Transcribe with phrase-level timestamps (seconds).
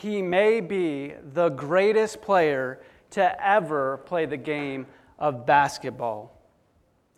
[0.00, 4.86] he may be the greatest player to ever play the game
[5.18, 6.40] of basketball.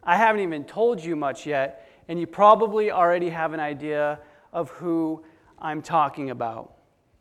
[0.03, 4.19] I haven't even told you much yet, and you probably already have an idea
[4.51, 5.23] of who
[5.59, 6.73] I'm talking about.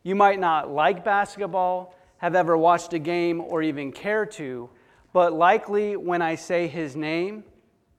[0.02, 4.70] You might not like basketball, have ever watched a game, or even care to,
[5.12, 7.44] but likely when I say his name,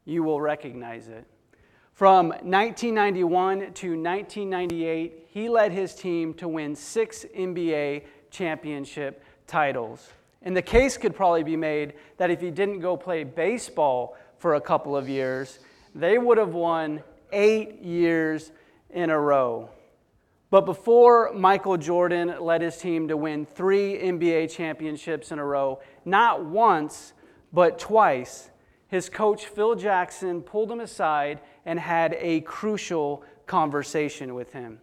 [0.04, 1.28] you will recognize it.
[1.94, 10.10] From 1991 to 1998, he led his team to win six NBA championship titles.
[10.42, 14.56] And the case could probably be made that if he didn't go play baseball for
[14.56, 15.60] a couple of years,
[15.94, 18.52] they would have won eight years
[18.90, 19.70] in a row.
[20.50, 25.80] But before Michael Jordan led his team to win three NBA championships in a row,
[26.04, 27.14] not once,
[27.54, 28.50] but twice,
[28.88, 34.80] his coach Phil Jackson pulled him aside and had a crucial conversation with him.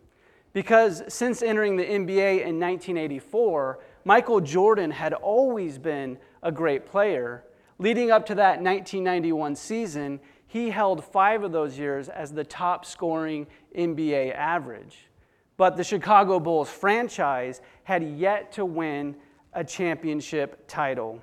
[0.52, 7.44] Because since entering the NBA in 1984, Michael Jordan had always been a great player.
[7.78, 12.84] Leading up to that 1991 season, he held five of those years as the top
[12.84, 15.08] scoring NBA average.
[15.56, 19.16] But the Chicago Bulls franchise had yet to win
[19.52, 21.22] a championship title.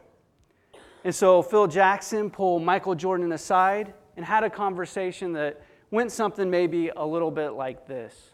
[1.03, 6.49] And so Phil Jackson pulled Michael Jordan aside and had a conversation that went something
[6.49, 8.31] maybe a little bit like this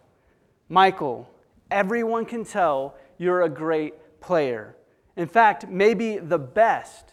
[0.70, 1.30] Michael,
[1.70, 4.76] everyone can tell you're a great player.
[5.18, 7.10] In fact, maybe the best.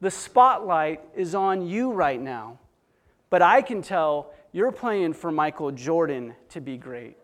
[0.00, 2.58] The spotlight is on you right now.
[3.30, 7.16] But I can tell you're playing for Michael Jordan to be great.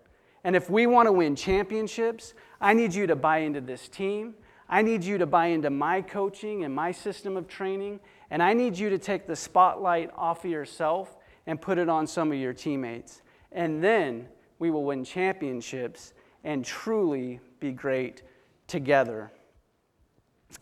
[0.44, 4.34] And if we want to win championships, I need you to buy into this team.
[4.69, 8.00] I need you to buy into my coaching and my system of training.
[8.30, 11.16] And I need you to take the spotlight off of yourself
[11.47, 13.22] and put it on some of your teammates.
[13.52, 16.12] And then we will win championships
[16.44, 18.22] and truly be great
[18.66, 19.33] together.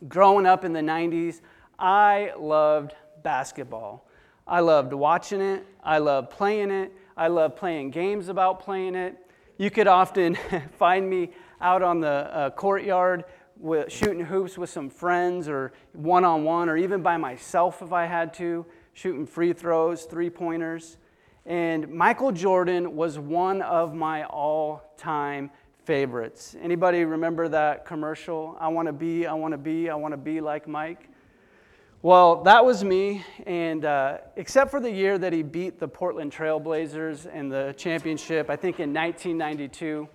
[0.09, 1.41] Growing up in the 90s,
[1.79, 4.09] I loved basketball.
[4.47, 9.17] I loved watching it, I loved playing it, I loved playing games about playing it.
[9.59, 10.39] You could often
[10.79, 11.31] find me
[11.61, 13.25] out on the uh, courtyard
[13.59, 17.93] with, shooting hoops with some friends or one on one or even by myself if
[17.93, 20.97] I had to, shooting free throws, three pointers.
[21.45, 25.51] And Michael Jordan was one of my all time
[25.85, 26.57] favorites.
[26.61, 28.57] Anybody remember that commercial?
[28.59, 31.09] I want to be, I want to be, I want to be like Mike.
[32.03, 36.31] Well, that was me, and uh, except for the year that he beat the Portland
[36.31, 40.09] Trailblazers in the championship, I think in 1992.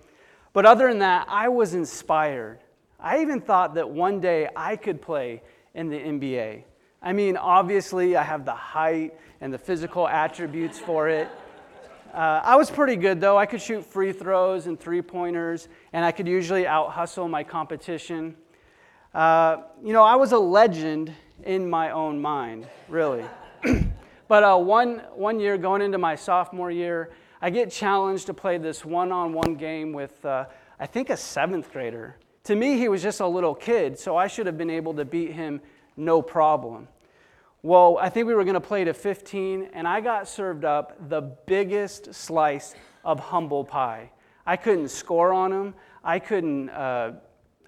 [0.52, 2.60] But other than that, I was inspired
[3.02, 5.42] I even thought that one day I could play
[5.74, 6.62] in the NBA.
[7.02, 11.28] I mean, obviously, I have the height and the physical attributes for it.
[12.14, 13.36] Uh, I was pretty good though.
[13.36, 17.42] I could shoot free throws and three pointers, and I could usually out hustle my
[17.42, 18.36] competition.
[19.12, 23.24] Uh, you know, I was a legend in my own mind, really.
[24.28, 28.58] but uh, one, one year, going into my sophomore year, I get challenged to play
[28.58, 30.44] this one on one game with, uh,
[30.78, 32.16] I think, a seventh grader.
[32.44, 35.04] To me, he was just a little kid, so I should have been able to
[35.04, 35.60] beat him
[35.96, 36.88] no problem.
[37.62, 41.08] Well, I think we were going to play to 15, and I got served up
[41.08, 44.10] the biggest slice of humble pie.
[44.44, 47.12] I couldn't score on him, I couldn't uh,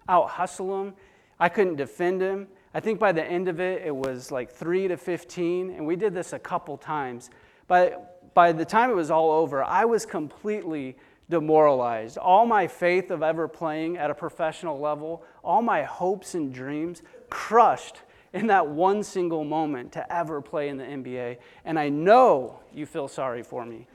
[0.09, 0.95] out hustle him,
[1.39, 2.49] I couldn't defend him.
[2.77, 5.95] I think by the end of it, it was like 3 to 15, and we
[5.95, 7.31] did this a couple times.
[7.69, 10.97] But by the time it was all over, I was completely
[11.31, 12.19] demoralized.
[12.19, 17.03] All my faith of ever playing at a professional level, all my hopes and dreams
[17.31, 18.03] crushed
[18.33, 21.39] in that one single moment to ever play in the NBA.
[21.65, 23.87] And I know you feel sorry for me.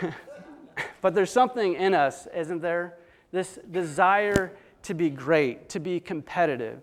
[1.00, 2.98] but there's something in us, isn't there?
[3.30, 6.80] This desire to be great, to be competitive.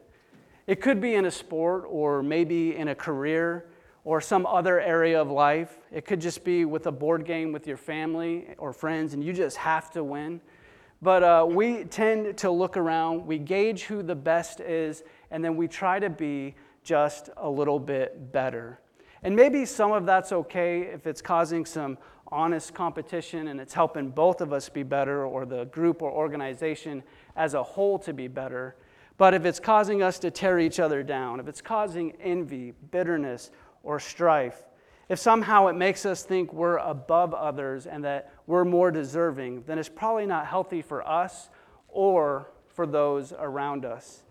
[0.67, 3.65] It could be in a sport or maybe in a career
[4.05, 5.79] or some other area of life.
[5.91, 9.33] It could just be with a board game with your family or friends, and you
[9.33, 10.39] just have to win.
[11.01, 15.57] But uh, we tend to look around, we gauge who the best is, and then
[15.57, 18.79] we try to be just a little bit better.
[19.23, 21.97] And maybe some of that's okay if it's causing some
[22.31, 27.03] honest competition and it's helping both of us be better or the group or organization
[27.35, 28.75] as a whole to be better.
[29.17, 33.51] But if it's causing us to tear each other down, if it's causing envy, bitterness,
[33.85, 34.61] or strife,
[35.07, 39.77] if somehow it makes us think we're above others and that we're more deserving, then
[39.77, 41.49] it's probably not healthy for us
[41.87, 44.23] or for those around us.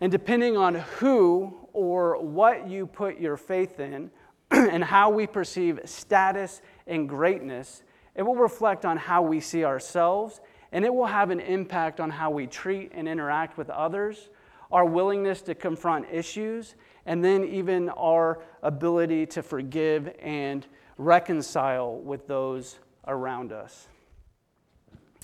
[0.00, 4.10] And depending on who or what you put your faith in
[4.50, 7.82] and how we perceive status and greatness,
[8.14, 10.40] it will reflect on how we see ourselves
[10.72, 14.28] And it will have an impact on how we treat and interact with others,
[14.70, 16.74] our willingness to confront issues,
[17.04, 20.66] and then even our ability to forgive and
[20.98, 23.88] reconcile with those around us.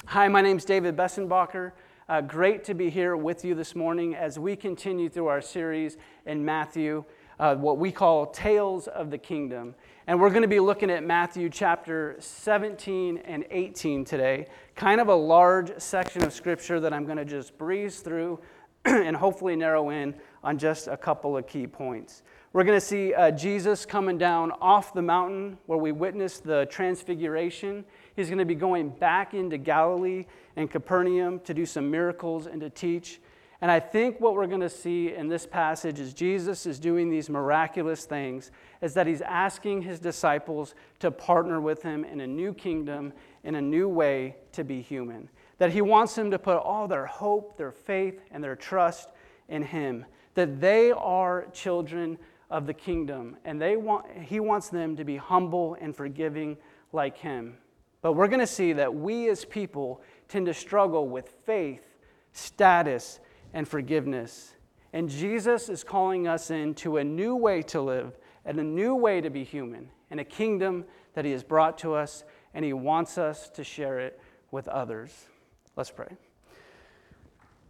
[0.07, 1.73] Hi, my name is David Bessenbacher.
[2.09, 5.97] Uh, great to be here with you this morning as we continue through our series
[6.27, 7.05] in Matthew,
[7.39, 9.75] uh, what we call Tales of the Kingdom.
[10.07, 14.49] And we're going to be looking at Matthew chapter 17 and 18 today.
[14.75, 18.41] Kind of a large section of scripture that I'm going to just breeze through
[18.85, 22.23] and hopefully narrow in on just a couple of key points.
[22.53, 26.67] We're going to see uh, Jesus coming down off the mountain where we witnessed the
[26.67, 27.85] transfiguration.
[28.15, 30.27] He's going to be going back into Galilee
[30.57, 33.21] and Capernaum to do some miracles and to teach.
[33.63, 37.09] And I think what we're going to see in this passage is Jesus is doing
[37.09, 38.51] these miraculous things,
[38.83, 43.13] is that he's asking his disciples to partner with him in a new kingdom,
[43.45, 45.29] in a new way to be human.
[45.63, 49.11] That he wants them to put all their hope, their faith, and their trust
[49.49, 50.05] in him.
[50.35, 52.19] That they are children
[52.51, 56.57] of the kingdom, and they want, he wants them to be humble and forgiving
[56.93, 57.59] like him.
[58.01, 61.97] But we're going to see that we as people tend to struggle with faith,
[62.33, 63.21] status,
[63.55, 64.57] and forgiveness.
[64.93, 69.21] And Jesus is calling us into a new way to live and a new way
[69.21, 73.17] to be human and a kingdom that He has brought to us, and He wants
[73.17, 74.21] us to share it
[74.51, 75.29] with others.
[75.75, 76.09] Let's pray.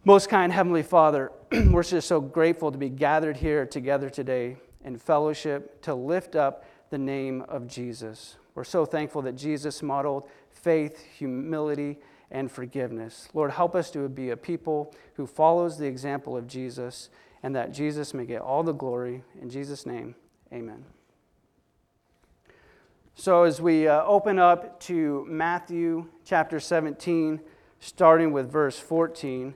[0.03, 1.31] Most kind Heavenly Father,
[1.71, 6.65] we're just so grateful to be gathered here together today in fellowship to lift up
[6.89, 8.35] the name of Jesus.
[8.55, 11.97] We're so thankful that Jesus modeled faith, humility,
[12.29, 13.29] and forgiveness.
[13.33, 17.09] Lord, help us to be a people who follows the example of Jesus
[17.41, 19.23] and that Jesus may get all the glory.
[19.41, 20.15] In Jesus' name,
[20.51, 20.83] amen.
[23.15, 27.39] So, as we uh, open up to Matthew chapter 17,
[27.83, 29.53] starting with verse 14,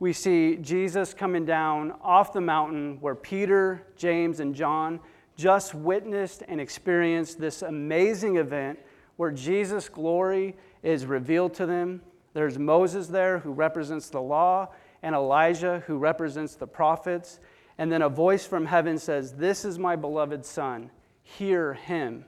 [0.00, 5.00] we see Jesus coming down off the mountain where Peter, James, and John
[5.36, 8.78] just witnessed and experienced this amazing event
[9.16, 12.00] where Jesus' glory is revealed to them.
[12.32, 14.68] There's Moses there who represents the law,
[15.02, 17.38] and Elijah who represents the prophets.
[17.76, 20.90] And then a voice from heaven says, This is my beloved Son,
[21.22, 22.24] hear him.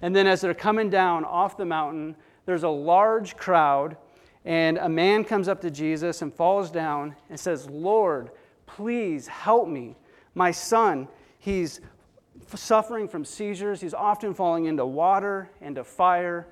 [0.00, 3.96] And then as they're coming down off the mountain, there's a large crowd,
[4.44, 8.30] and a man comes up to Jesus and falls down and says, Lord,
[8.66, 9.96] please help me.
[10.34, 11.08] My son,
[11.38, 11.80] he's
[12.54, 13.80] suffering from seizures.
[13.80, 16.48] He's often falling into water, into fire.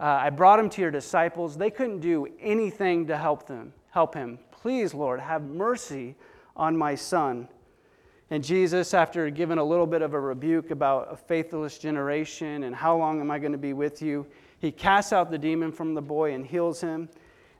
[0.00, 1.56] Uh, I brought him to your disciples.
[1.56, 4.38] They couldn't do anything to help them, help him.
[4.50, 6.14] Please, Lord, have mercy
[6.54, 7.48] on my son.
[8.30, 12.74] And Jesus, after giving a little bit of a rebuke about a faithless generation and
[12.74, 14.26] how long am I going to be with you,
[14.58, 17.08] he casts out the demon from the boy and heals him.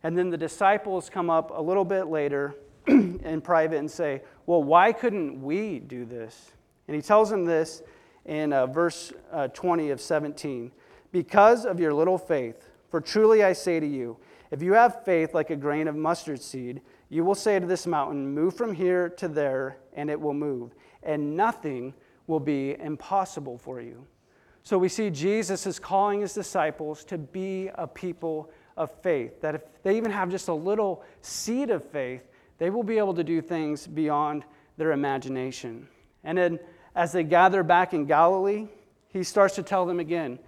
[0.07, 2.55] And then the disciples come up a little bit later
[2.87, 6.53] in private and say, Well, why couldn't we do this?
[6.87, 7.83] And he tells them this
[8.25, 10.71] in uh, verse uh, 20 of 17
[11.11, 14.17] Because of your little faith, for truly I say to you,
[14.53, 17.85] if you have faith like a grain of mustard seed, you will say to this
[17.85, 20.71] mountain, Move from here to there, and it will move,
[21.03, 21.93] and nothing
[22.29, 24.07] will be impossible for you.
[24.63, 29.55] So we see Jesus is calling his disciples to be a people of faith, that
[29.55, 32.23] if they even have just a little seed of faith,
[32.59, 34.45] they will be able to do things beyond
[34.77, 35.89] their imagination.
[36.25, 36.59] And then
[36.95, 38.67] as they gather back in Galilee,
[39.09, 40.39] he starts to tell them again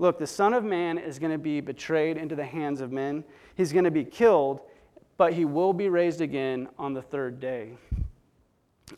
[0.00, 3.24] look, the Son of Man is going to be betrayed into the hands of men,
[3.56, 4.60] he's going to be killed,
[5.16, 7.72] but he will be raised again on the third day.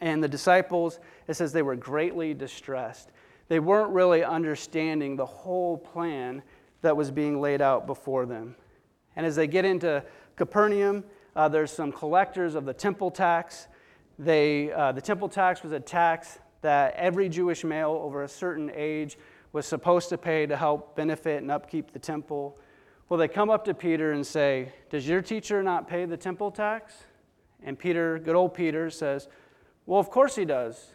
[0.01, 3.11] And the disciples, it says they were greatly distressed.
[3.49, 6.43] They weren't really understanding the whole plan
[6.83, 8.55] that was being laid out before them.
[9.17, 10.03] And as they get into
[10.37, 11.05] Capernaum,
[11.37, 13.69] uh, there's some collectors of the temple tax.
[14.19, 18.71] They, uh, the temple tax was a tax that every Jewish male over a certain
[18.75, 19.17] age
[19.53, 22.59] was supposed to pay to help benefit and upkeep the temple.
[23.09, 26.51] Well, they come up to Peter and say, Does your teacher not pay the temple
[26.51, 26.95] tax?
[27.63, 29.29] And Peter, good old Peter, says,
[29.87, 30.93] Well, of course he does.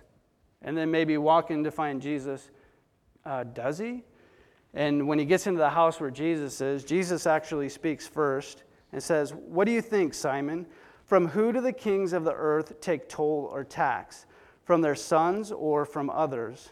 [0.62, 2.50] And then maybe walk in to find Jesus.
[3.26, 4.04] Uh, does he?
[4.76, 9.02] And when he gets into the house where Jesus is, Jesus actually speaks first and
[9.02, 10.68] says, What do you think, Simon?
[11.06, 14.26] From who do the kings of the earth take toll or tax?
[14.66, 16.72] from their sons or from others?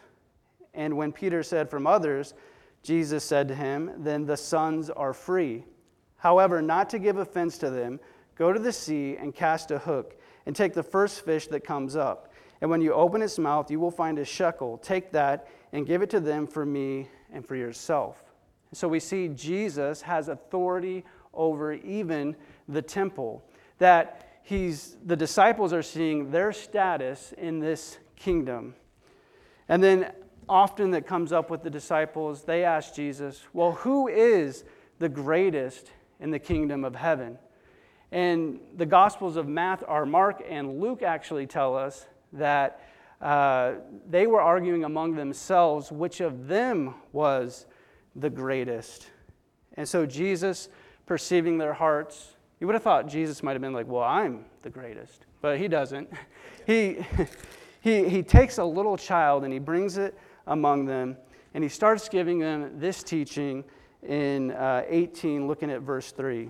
[0.74, 2.34] And when Peter said, From others,
[2.82, 5.64] Jesus said to him, Then the sons are free.
[6.16, 8.00] However, not to give offense to them,
[8.36, 11.96] go to the sea and cast a hook, and take the first fish that comes
[11.96, 12.32] up.
[12.60, 14.78] And when you open its mouth, you will find a shekel.
[14.78, 18.22] Take that and give it to them for me and for yourself.
[18.72, 22.36] So we see Jesus has authority over even
[22.68, 23.44] the temple.
[23.78, 28.74] That he's, the disciples are seeing their status in this kingdom.
[29.68, 30.12] And then
[30.48, 34.64] often that comes up with the disciples, they ask Jesus, Well, who is
[34.98, 37.38] the greatest in the kingdom of heaven?
[38.12, 42.80] And the Gospels of Math, or Mark and Luke actually tell us that
[43.20, 43.74] uh,
[44.08, 47.66] they were arguing among themselves which of them was
[48.16, 49.10] the greatest.
[49.76, 50.68] And so Jesus,
[51.06, 54.70] perceiving their hearts, you would have thought Jesus might have been like, Well, I'm the
[54.70, 55.26] greatest.
[55.40, 56.10] But he doesn't.
[56.66, 57.04] He,
[57.82, 61.14] he, he takes a little child and he brings it among them,
[61.52, 63.64] and he starts giving them this teaching
[64.02, 66.48] in uh, 18, looking at verse 3.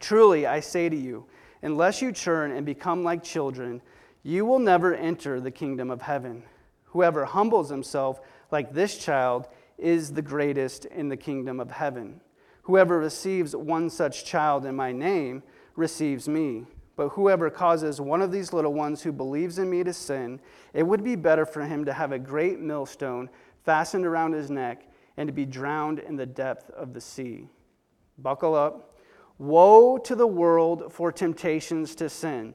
[0.00, 1.26] Truly, I say to you,
[1.60, 3.82] unless you turn and become like children,
[4.22, 6.42] you will never enter the kingdom of heaven.
[6.86, 8.20] Whoever humbles himself
[8.50, 12.20] like this child is the greatest in the kingdom of heaven.
[12.62, 15.42] Whoever receives one such child in my name
[15.76, 16.66] receives me.
[16.96, 20.40] But whoever causes one of these little ones who believes in me to sin,
[20.74, 23.30] it would be better for him to have a great millstone
[23.64, 27.46] fastened around his neck and to be drowned in the depth of the sea.
[28.18, 28.96] Buckle up.
[29.38, 32.54] Woe to the world for temptations to sin,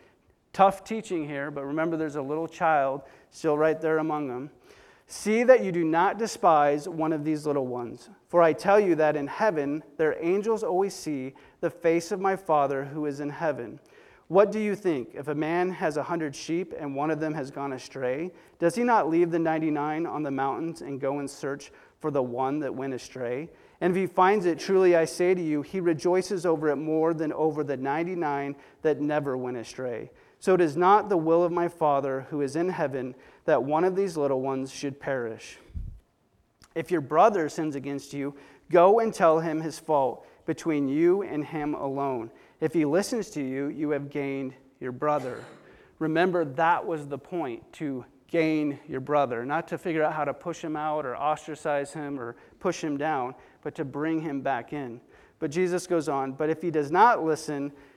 [0.53, 4.49] tough teaching here, but remember there's a little child still right there among them.
[5.07, 8.09] See that you do not despise one of these little ones.
[8.29, 12.35] For I tell you that in heaven their angels always see the face of my
[12.35, 13.79] Father who is in heaven.
[14.29, 15.09] What do you think?
[15.13, 18.75] If a man has a hundred sheep and one of them has gone astray, does
[18.75, 22.59] he not leave the 99 on the mountains and go and search for the one
[22.59, 23.49] that went astray?
[23.81, 27.13] And if he finds it, truly I say to you, he rejoices over it more
[27.13, 30.09] than over the 99 that never went astray.
[30.41, 33.13] So it is not the will of my Father who is in heaven
[33.45, 35.59] that one of these little ones should perish.
[36.73, 38.33] If your brother sins against you,
[38.71, 42.31] go and tell him his fault between you and him alone.
[42.59, 45.43] If he listens to you, you have gained your brother.
[45.99, 50.33] Remember, that was the point to gain your brother, not to figure out how to
[50.33, 54.73] push him out or ostracize him or push him down, but to bring him back
[54.73, 55.01] in.
[55.37, 57.71] But Jesus goes on, but if he does not listen,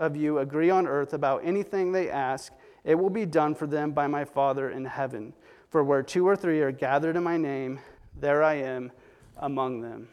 [0.00, 2.52] of you agree on earth about anything they ask,
[2.82, 5.34] it will be done for them by my Father in heaven.
[5.68, 7.78] For where two or three are gathered in my name,
[8.18, 8.90] there I am
[9.36, 10.08] among them.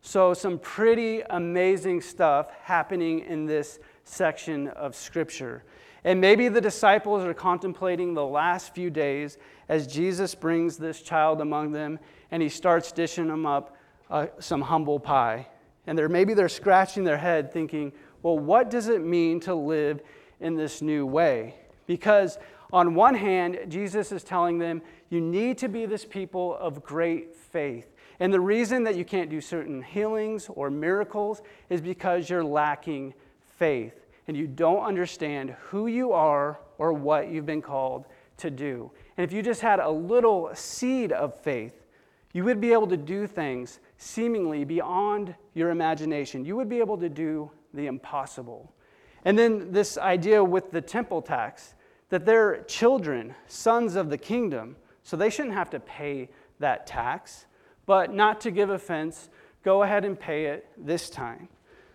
[0.00, 5.64] So, some pretty amazing stuff happening in this section of Scripture.
[6.04, 11.40] And maybe the disciples are contemplating the last few days as Jesus brings this child
[11.40, 11.98] among them
[12.30, 13.73] and he starts dishing them up
[14.10, 15.46] uh, some humble pie.
[15.86, 17.92] And they're, maybe they're scratching their head thinking,
[18.22, 20.00] well, what does it mean to live
[20.40, 21.54] in this new way?
[21.86, 22.38] Because
[22.72, 27.34] on one hand, Jesus is telling them, you need to be this people of great
[27.36, 27.94] faith.
[28.20, 33.14] And the reason that you can't do certain healings or miracles is because you're lacking
[33.58, 33.94] faith
[34.26, 38.06] and you don't understand who you are or what you've been called
[38.38, 38.90] to do.
[39.16, 41.74] And if you just had a little seed of faith,
[42.32, 46.44] you would be able to do things seemingly beyond your imagination.
[46.44, 48.70] You would be able to do the impossible.
[49.24, 51.74] And then this idea with the temple tax
[52.10, 56.28] that they're children, sons of the kingdom, so they shouldn't have to pay
[56.60, 57.46] that tax,
[57.86, 59.30] but not to give offense,
[59.62, 61.48] go ahead and pay it this time.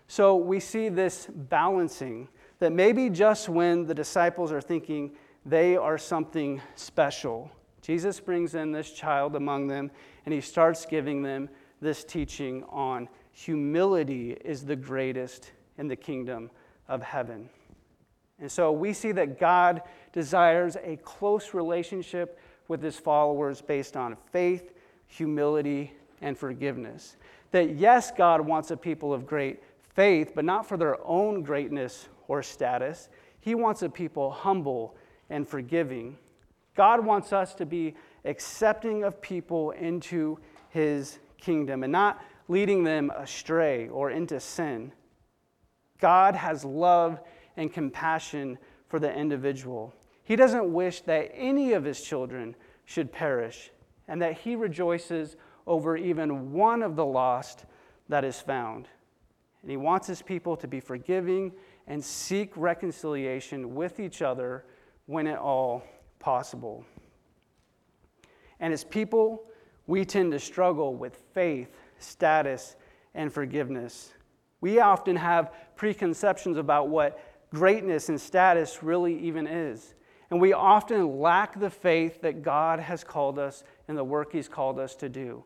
[0.07, 5.11] So we see this balancing that maybe just when the disciples are thinking
[5.45, 7.51] they are something special,
[7.83, 9.91] Jesus brings in this child among them
[10.25, 11.49] and he starts giving them
[11.81, 16.49] this teaching on humility is the greatest in the kingdom
[16.87, 17.49] of heaven.
[18.39, 19.81] And so we see that God
[20.13, 24.73] desires a close relationship with his followers based on faith,
[25.07, 27.17] humility, and forgiveness.
[27.51, 29.63] That yes, God wants a people of great
[29.95, 33.09] faith, but not for their own greatness or status.
[33.41, 34.95] He wants a people humble
[35.29, 36.17] and forgiving.
[36.75, 37.95] God wants us to be
[38.25, 40.37] accepting of people into
[40.69, 44.91] his kingdom and not leading them astray or into sin.
[45.99, 47.19] God has love
[47.57, 49.93] and compassion for the individual.
[50.23, 52.55] He doesn't wish that any of his children
[52.85, 53.71] should perish,
[54.07, 55.35] and that he rejoices
[55.67, 57.65] over even one of the lost
[58.07, 58.87] that is found.
[59.61, 61.51] And he wants his people to be forgiving
[61.85, 64.65] and seek reconciliation with each other
[65.05, 65.83] when at all
[66.19, 66.85] possible.
[68.59, 69.43] And his people,
[69.89, 72.75] we tend to struggle with faith, status,
[73.15, 74.13] and forgiveness.
[74.61, 77.19] We often have preconceptions about what
[77.49, 79.95] greatness and status really even is.
[80.29, 84.47] And we often lack the faith that God has called us and the work He's
[84.47, 85.43] called us to do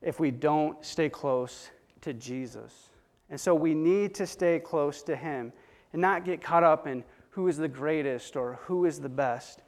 [0.00, 1.68] if we don't stay close
[2.00, 2.88] to Jesus.
[3.28, 5.52] And so we need to stay close to Him
[5.92, 9.60] and not get caught up in who is the greatest or who is the best.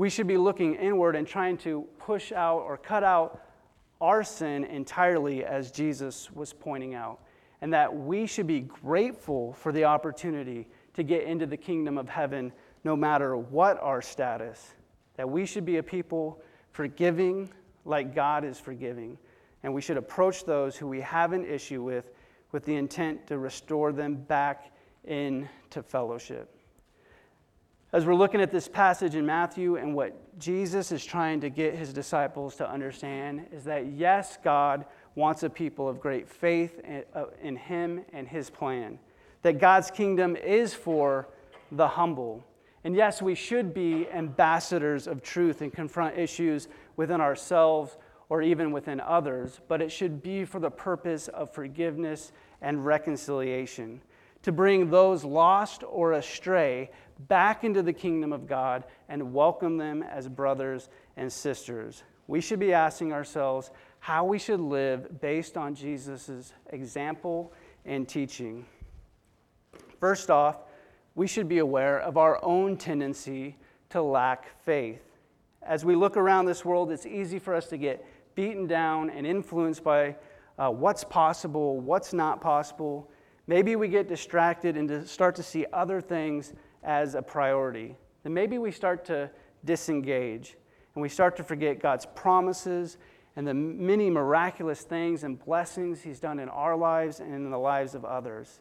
[0.00, 3.42] We should be looking inward and trying to push out or cut out
[4.00, 7.20] our sin entirely, as Jesus was pointing out.
[7.60, 12.08] And that we should be grateful for the opportunity to get into the kingdom of
[12.08, 12.50] heaven
[12.82, 14.72] no matter what our status.
[15.18, 16.40] That we should be a people
[16.72, 17.50] forgiving
[17.84, 19.18] like God is forgiving.
[19.64, 22.10] And we should approach those who we have an issue with
[22.52, 24.72] with the intent to restore them back
[25.04, 26.56] into fellowship.
[27.92, 31.74] As we're looking at this passage in Matthew and what Jesus is trying to get
[31.74, 34.84] his disciples to understand is that yes, God
[35.16, 36.80] wants a people of great faith
[37.16, 39.00] uh, in him and his plan.
[39.42, 41.30] That God's kingdom is for
[41.72, 42.44] the humble.
[42.84, 47.96] And yes, we should be ambassadors of truth and confront issues within ourselves
[48.28, 52.30] or even within others, but it should be for the purpose of forgiveness
[52.62, 54.00] and reconciliation,
[54.42, 56.90] to bring those lost or astray
[57.28, 62.02] back into the kingdom of God and welcome them as brothers and sisters.
[62.26, 67.52] We should be asking ourselves how we should live based on Jesus' example
[67.84, 68.64] and teaching.
[69.98, 70.60] First off,
[71.14, 73.56] we should be aware of our own tendency
[73.90, 75.02] to lack faith.
[75.62, 79.26] As we look around this world, it's easy for us to get beaten down and
[79.26, 80.16] influenced by
[80.58, 83.09] uh, what's possible, what's not possible.
[83.50, 86.52] Maybe we get distracted and to start to see other things
[86.84, 87.96] as a priority.
[88.22, 89.28] Then maybe we start to
[89.64, 90.56] disengage
[90.94, 92.96] and we start to forget God's promises
[93.34, 97.58] and the many miraculous things and blessings He's done in our lives and in the
[97.58, 98.60] lives of others.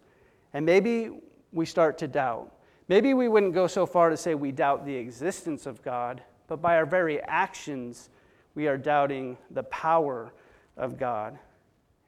[0.56, 1.12] And maybe
[1.54, 2.52] we start to doubt.
[2.88, 6.64] Maybe we wouldn't go so far to say we doubt the existence of God, but
[6.64, 8.10] by our very actions,
[8.56, 10.34] we are doubting the power
[10.76, 11.38] of God.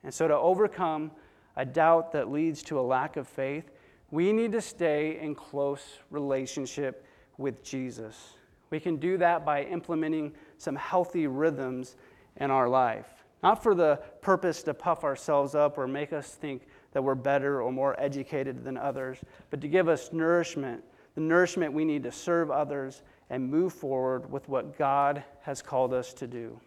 [0.03, 1.11] And so, to overcome
[1.55, 3.71] a doubt that leads to a lack of faith,
[4.09, 7.05] we need to stay in close relationship
[7.37, 8.33] with Jesus.
[8.69, 11.95] We can do that by implementing some healthy rhythms
[12.37, 13.25] in our life.
[13.43, 17.61] Not for the purpose to puff ourselves up or make us think that we're better
[17.61, 19.17] or more educated than others,
[19.49, 20.83] but to give us nourishment,
[21.15, 25.93] the nourishment we need to serve others and move forward with what God has called
[25.93, 26.59] us to do.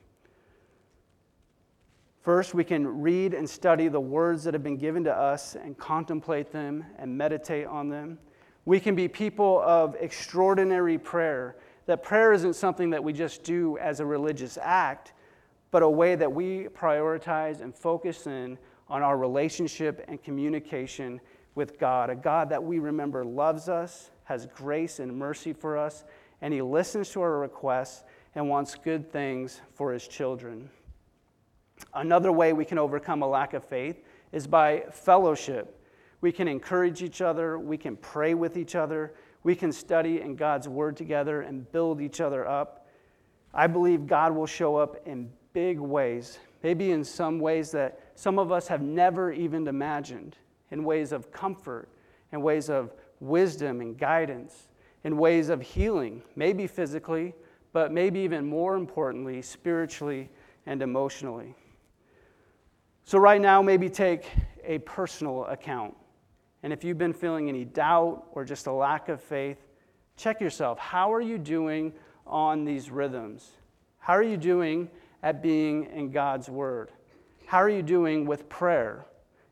[2.25, 5.77] First, we can read and study the words that have been given to us and
[5.77, 8.19] contemplate them and meditate on them.
[8.65, 11.57] We can be people of extraordinary prayer.
[11.85, 15.13] That prayer isn't something that we just do as a religious act,
[15.71, 18.57] but a way that we prioritize and focus in
[18.89, 21.21] on our relationship and communication
[21.55, 22.09] with God.
[22.09, 26.05] A God that we remember loves us, has grace and mercy for us,
[26.41, 28.03] and he listens to our requests
[28.35, 30.71] and wants good things for his children.
[31.95, 34.03] Another way we can overcome a lack of faith
[34.33, 35.81] is by fellowship.
[36.21, 40.37] We can encourage each other, we can pray with each other, we can study in
[40.37, 42.87] God's word together and build each other up.
[43.53, 48.39] I believe God will show up in big ways, maybe in some ways that some
[48.39, 50.37] of us have never even imagined,
[50.71, 51.89] in ways of comfort,
[52.33, 54.69] in ways of wisdom and guidance
[55.05, 57.35] in ways of healing, maybe physically,
[57.73, 60.31] but maybe even more importantly, spiritually
[60.67, 61.55] and emotionally.
[63.07, 64.25] So, right now, maybe take
[64.65, 65.95] a personal account.
[66.63, 69.59] And if you've been feeling any doubt or just a lack of faith,
[70.17, 70.79] check yourself.
[70.79, 71.93] How are you doing
[72.27, 73.51] on these rhythms?
[73.99, 74.89] How are you doing
[75.23, 76.93] at being in God's Word?
[77.45, 79.05] How are you doing with prayer?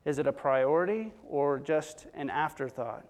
[0.07, 3.05] Is it a priority or just an afterthought?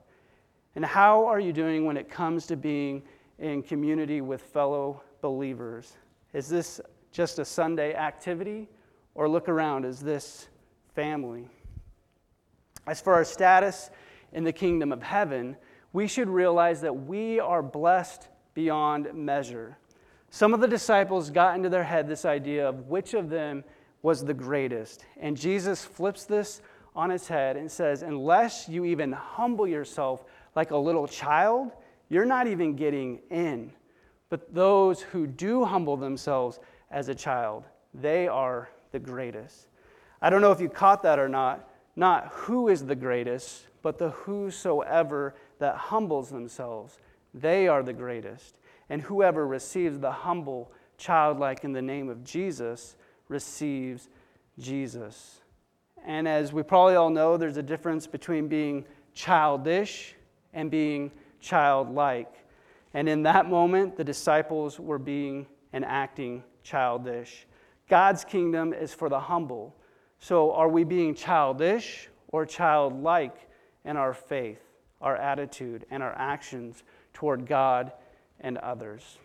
[0.75, 3.05] And how are you doing when it comes to being
[3.39, 5.93] in community with fellow believers?
[6.33, 6.81] Is this
[7.13, 8.69] just a Sunday activity?
[9.14, 10.48] Or look around, as this
[10.94, 11.48] family?
[12.87, 13.90] As for our status
[14.33, 15.57] in the kingdom of heaven,
[15.92, 19.77] we should realize that we are blessed beyond measure.
[20.31, 23.64] Some of the disciples got into their head this idea of which of them
[24.03, 25.05] was the greatest.
[25.20, 26.62] And Jesus flips this
[26.94, 30.25] on its head and says, Unless you even humble yourself
[30.57, 31.72] like a little child,
[32.09, 33.72] you're not even getting in.
[34.29, 36.59] But those who do humble themselves
[36.90, 39.69] as a child, they are the greatest.
[40.21, 41.69] I don't know if you caught that or not.
[41.97, 46.99] Not who is the greatest, but the whosoever that humbles themselves,
[47.35, 48.59] they are the greatest.
[48.89, 52.97] And whoever receives the humble, childlike in the name of Jesus
[53.29, 54.09] receives
[54.59, 55.41] Jesus.
[56.05, 60.15] And as we probably all know, there's a difference between being childish
[60.53, 62.33] and being childlike.
[62.95, 67.47] And in that moment, the disciples were being and acting childish.
[67.88, 69.77] God's kingdom is for the humble.
[70.18, 73.49] So, are we being childish or childlike
[73.85, 74.61] in our faith,
[75.01, 77.92] our attitude, and our actions toward God
[78.40, 79.18] and others?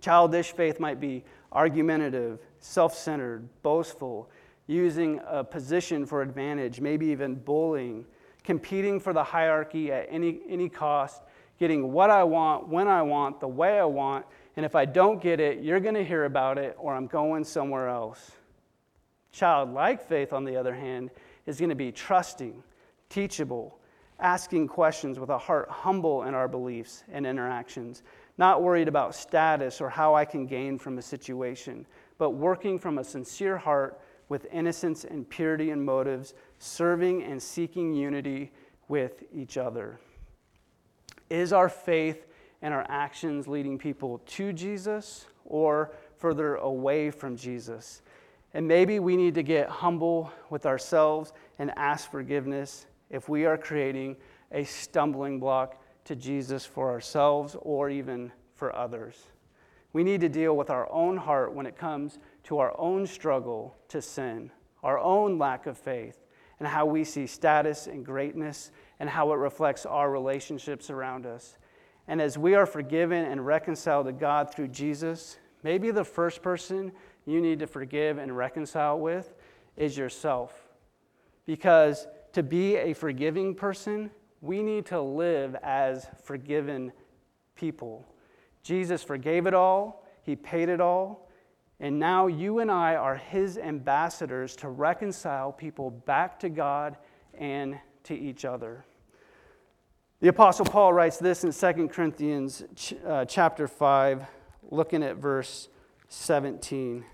[0.00, 4.30] Childish faith might be argumentative, self centered, boastful,
[4.66, 8.04] using a position for advantage, maybe even bullying,
[8.44, 11.22] competing for the hierarchy at any, any cost,
[11.58, 14.26] getting what I want, when I want, the way I want,
[14.60, 17.44] and if I don't get it, you're going to hear about it, or I'm going
[17.44, 18.32] somewhere else.
[19.32, 21.08] Childlike faith, on the other hand,
[21.46, 22.62] is going to be trusting,
[23.08, 23.78] teachable,
[24.18, 28.02] asking questions with a heart humble in our beliefs and interactions,
[28.36, 31.86] not worried about status or how I can gain from a situation,
[32.18, 37.94] but working from a sincere heart with innocence and purity in motives, serving and seeking
[37.94, 38.52] unity
[38.88, 39.98] with each other.
[41.30, 42.26] Is our faith
[42.62, 48.02] and our actions leading people to Jesus or further away from Jesus?
[48.52, 53.56] And maybe we need to get humble with ourselves and ask forgiveness if we are
[53.56, 54.16] creating
[54.52, 59.16] a stumbling block to Jesus for ourselves or even for others.
[59.92, 63.76] We need to deal with our own heart when it comes to our own struggle
[63.88, 64.50] to sin,
[64.82, 66.18] our own lack of faith,
[66.58, 68.70] and how we see status and greatness
[69.00, 71.56] and how it reflects our relationships around us.
[72.10, 76.90] And as we are forgiven and reconciled to God through Jesus, maybe the first person
[77.24, 79.32] you need to forgive and reconcile with
[79.76, 80.52] is yourself.
[81.46, 86.90] Because to be a forgiving person, we need to live as forgiven
[87.54, 88.12] people.
[88.64, 91.30] Jesus forgave it all, He paid it all,
[91.78, 96.96] and now you and I are His ambassadors to reconcile people back to God
[97.34, 98.84] and to each other.
[100.20, 102.62] The Apostle Paul writes this in 2 Corinthians
[103.06, 104.26] uh, chapter 5,
[104.70, 105.70] looking at verse
[106.10, 107.06] 17.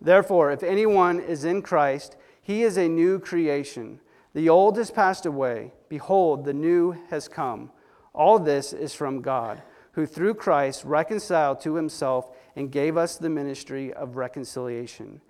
[0.00, 4.00] Therefore, if anyone is in Christ, he is a new creation.
[4.32, 5.74] The old has passed away.
[5.90, 7.70] Behold, the new has come.
[8.14, 9.62] All this is from God,
[9.92, 15.20] who through Christ reconciled to himself and gave us the ministry of reconciliation.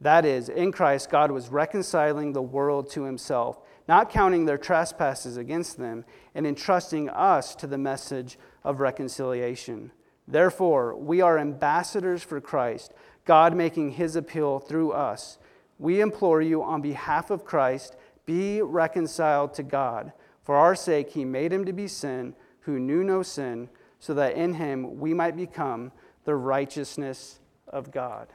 [0.00, 5.36] That is, in Christ, God was reconciling the world to himself, not counting their trespasses
[5.36, 9.92] against them, and entrusting us to the message of reconciliation.
[10.26, 12.92] Therefore, we are ambassadors for Christ
[13.26, 15.38] God making his appeal through us.
[15.78, 20.12] We implore you on behalf of Christ, be reconciled to God.
[20.42, 24.34] For our sake, he made him to be sin who knew no sin, so that
[24.34, 25.92] in him we might become
[26.30, 28.28] the righteousness of God.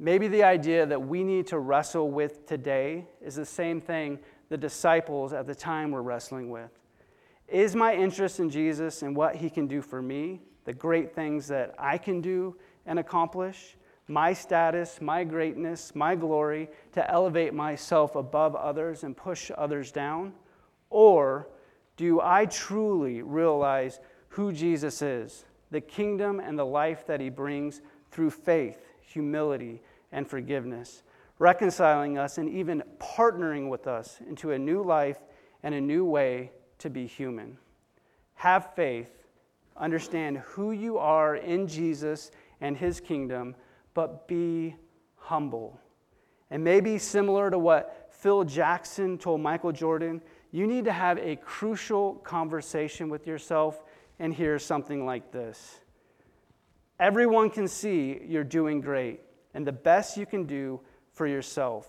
[0.00, 4.56] Maybe the idea that we need to wrestle with today is the same thing the
[4.56, 6.72] disciples at the time were wrestling with.
[7.46, 11.46] Is my interest in Jesus and what he can do for me the great things
[11.46, 13.76] that I can do and accomplish,
[14.08, 20.32] my status, my greatness, my glory, to elevate myself above others and push others down?
[20.90, 21.46] Or
[21.96, 27.80] do I truly realize who Jesus is, the kingdom and the life that he brings
[28.10, 31.02] through faith, humility, and forgiveness,
[31.38, 35.18] reconciling us and even partnering with us into a new life
[35.62, 37.58] and a new way to be human?
[38.34, 39.18] Have faith
[39.78, 43.54] Understand who you are in Jesus and his kingdom,
[43.94, 44.74] but be
[45.16, 45.80] humble.
[46.50, 51.36] And maybe similar to what Phil Jackson told Michael Jordan, you need to have a
[51.36, 53.82] crucial conversation with yourself
[54.18, 55.80] and hear something like this
[57.00, 59.20] Everyone can see you're doing great
[59.54, 60.80] and the best you can do
[61.12, 61.88] for yourself.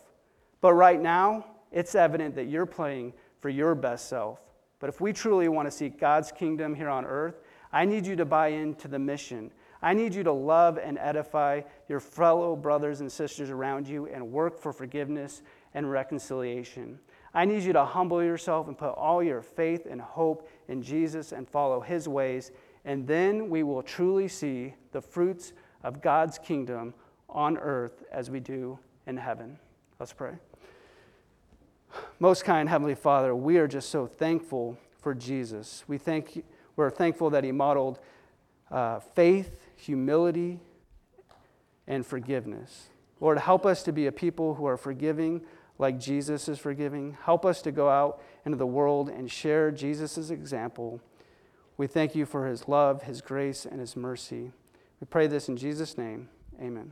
[0.62, 4.39] But right now, it's evident that you're playing for your best self.
[4.80, 8.15] But if we truly want to seek God's kingdom here on earth, I need you
[8.18, 9.52] to buy into the mission.
[9.82, 14.32] I need you to love and edify your fellow brothers and sisters around you and
[14.32, 15.42] work for forgiveness
[15.74, 17.00] and reconciliation.
[17.34, 21.32] I need you to humble yourself and put all your faith and hope in Jesus
[21.32, 22.52] and follow his ways,
[22.86, 26.94] and then we will truly see the fruits of God's kingdom
[27.30, 29.60] on earth as we do in heaven.
[30.00, 30.34] Let's pray.
[32.20, 35.84] Most kind Heavenly Father, we are just so thankful for Jesus.
[35.88, 36.44] We thank,
[36.76, 38.00] we're thankful that he modeled
[38.72, 40.60] uh, faith, humility,
[41.88, 42.89] and forgiveness.
[43.20, 45.42] Lord, help us to be a people who are forgiving
[45.80, 47.18] like Jesus is forgiving.
[47.24, 51.02] Help us to go out into the world and share Jesus' example.
[51.78, 54.52] We thank you for his love, his grace, and his mercy.
[55.00, 56.30] We pray this in Jesus' name.
[56.62, 56.92] Amen.